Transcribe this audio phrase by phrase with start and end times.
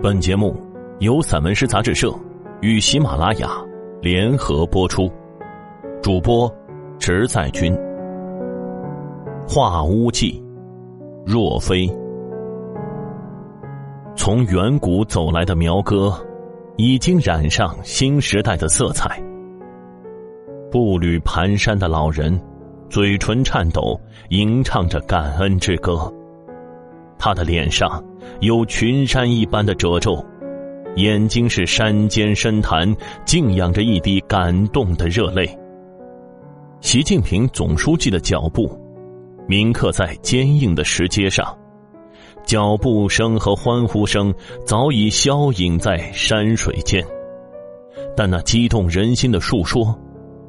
[0.00, 0.56] 本节目
[1.00, 2.14] 由散文诗杂志社
[2.60, 3.50] 与喜马拉雅
[4.00, 5.10] 联合播出，
[6.00, 6.48] 主播
[7.00, 7.76] 直在君。
[9.48, 10.40] 画屋记，
[11.26, 11.90] 若飞。
[14.14, 16.14] 从远古走来的苗歌，
[16.76, 19.20] 已经染上新时代的色彩。
[20.70, 22.40] 步履蹒跚的老人，
[22.88, 26.12] 嘴唇颤抖，吟唱着感恩之歌。
[27.18, 28.02] 他的脸上
[28.40, 30.24] 有群山一般的褶皱，
[30.96, 32.94] 眼睛是山间深潭，
[33.24, 35.48] 静养着一滴感动的热泪。
[36.80, 38.70] 习近平总书记的脚步
[39.48, 41.56] 铭刻在坚硬的石阶上，
[42.44, 44.32] 脚步声和欢呼声
[44.64, 47.04] 早已消隐在山水间，
[48.16, 49.92] 但那激动人心的述说，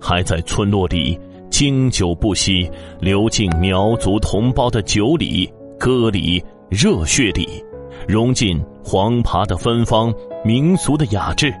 [0.00, 1.18] 还在村落里
[1.50, 6.42] 经久不息，流进苗族同胞的酒里、歌里。
[6.74, 7.64] 热血里，
[8.08, 10.12] 融进黄爬的芬芳，
[10.44, 11.54] 民俗的雅致，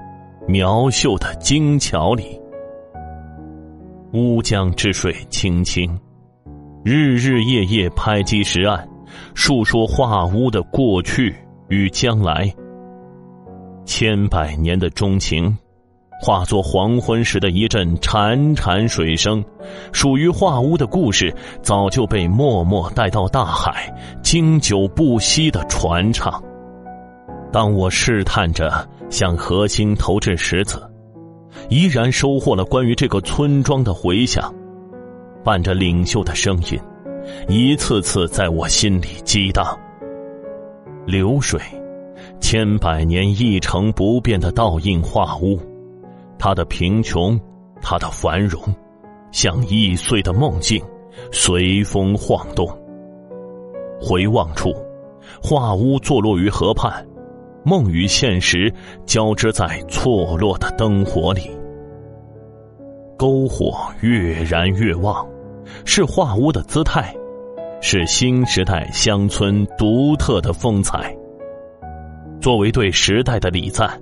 [0.48, 2.36] 苗绣的精巧里。
[4.12, 5.96] 乌江之水清清，
[6.84, 8.88] 日日夜夜拍击石岸，
[9.34, 11.32] 述说画屋的过去
[11.68, 12.52] 与将来。
[13.84, 15.56] 千百年的钟情。
[16.24, 19.44] 化作黄昏时的一阵潺潺水声，
[19.92, 21.30] 属于画屋的故事
[21.60, 26.42] 早就被默默带到大海，经久不息的传唱。
[27.52, 30.82] 当我试探着向核心投掷石子，
[31.68, 34.50] 依然收获了关于这个村庄的回响，
[35.44, 36.80] 伴着领袖的声音，
[37.48, 39.78] 一次次在我心里激荡。
[41.04, 41.60] 流水，
[42.40, 45.60] 千百年一成不变的倒映画屋。
[46.46, 47.40] 他的贫穷，
[47.80, 48.60] 他的繁荣，
[49.32, 50.78] 像易碎的梦境，
[51.32, 52.68] 随风晃动。
[53.98, 54.70] 回望处，
[55.42, 57.02] 画屋坐落于河畔，
[57.64, 58.70] 梦与现实
[59.06, 61.50] 交织在错落的灯火里。
[63.16, 65.26] 篝火越燃越旺，
[65.86, 67.10] 是画屋的姿态，
[67.80, 71.16] 是新时代乡村独特的风采。
[72.38, 73.98] 作为对时代的礼赞。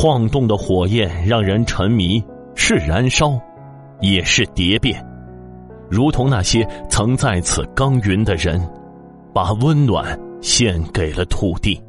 [0.00, 2.22] 晃动的火焰让人沉迷，
[2.54, 3.36] 是燃烧，
[4.00, 5.04] 也是蝶变，
[5.90, 8.64] 如同那些曾在此耕耘的人，
[9.34, 11.82] 把温暖献给了土地；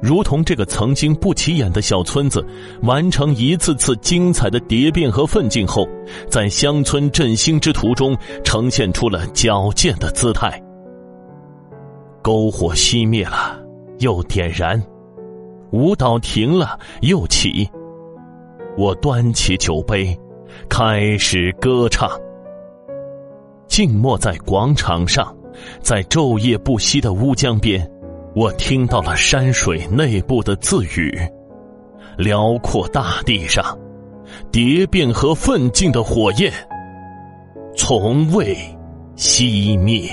[0.00, 2.42] 如同这个曾经不起眼的小村子，
[2.80, 5.86] 完成一次次精彩的蝶变和奋进后，
[6.30, 10.58] 在乡村振兴之途中呈现出了矫健的姿态。
[12.22, 13.60] 篝火熄灭了，
[13.98, 14.82] 又点燃。
[15.70, 17.68] 舞蹈停了，又起。
[18.76, 20.18] 我端起酒杯，
[20.68, 22.10] 开始歌唱。
[23.66, 25.34] 静默在广场上，
[25.80, 27.88] 在昼夜不息的乌江边，
[28.34, 31.16] 我听到了山水内部的自语。
[32.16, 33.78] 辽阔大地上，
[34.50, 36.52] 蝶变和奋进的火焰，
[37.76, 38.56] 从未
[39.16, 40.08] 熄灭。